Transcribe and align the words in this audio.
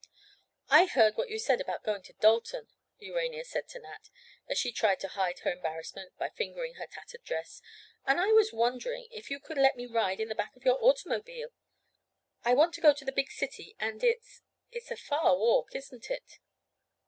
"I 0.67 0.87
heard 0.87 1.15
what 1.15 1.29
you 1.29 1.37
said 1.37 1.61
about 1.61 1.83
going 1.83 2.01
to 2.05 2.13
Dalton," 2.13 2.69
Urania 2.97 3.45
said 3.45 3.67
to 3.67 3.79
Nat, 3.81 4.09
as 4.49 4.57
she 4.57 4.71
tried 4.71 4.99
to 5.01 5.09
hide 5.09 5.37
her 5.41 5.51
embarrassment 5.51 6.17
by 6.17 6.29
fingering 6.29 6.73
her 6.79 6.87
tattered 6.87 7.23
dress, 7.23 7.61
"and 8.03 8.19
I 8.19 8.31
was 8.31 8.51
wondering 8.51 9.09
if 9.11 9.29
you 9.29 9.39
could 9.39 9.59
let 9.59 9.75
me 9.77 9.85
ride 9.85 10.19
in 10.19 10.27
the 10.29 10.33
back 10.33 10.55
of 10.55 10.65
your 10.65 10.83
automobile. 10.83 11.49
I 12.43 12.55
want 12.55 12.73
to 12.73 12.81
go 12.81 12.93
to 12.95 13.05
the 13.05 13.11
big 13.11 13.29
city 13.29 13.75
and 13.79 14.03
it's—it's 14.03 14.89
a 14.89 14.97
far 14.97 15.37
walk—isn't 15.37 16.09
it?" 16.09 16.39